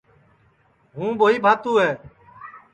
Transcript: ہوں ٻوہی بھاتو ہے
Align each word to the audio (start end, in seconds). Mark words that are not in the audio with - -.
ہوں 0.95 1.09
ٻوہی 1.19 1.37
بھاتو 1.45 1.71
ہے 1.81 1.91